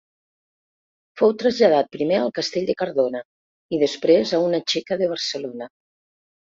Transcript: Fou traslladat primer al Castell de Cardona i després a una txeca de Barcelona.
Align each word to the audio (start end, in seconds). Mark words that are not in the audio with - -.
Fou 1.21 1.35
traslladat 1.43 1.91
primer 1.97 2.17
al 2.21 2.33
Castell 2.39 2.67
de 2.71 2.77
Cardona 2.81 3.23
i 3.79 3.83
després 3.87 4.35
a 4.35 4.43
una 4.49 4.67
txeca 4.71 5.03
de 5.05 5.13
Barcelona. 5.17 5.75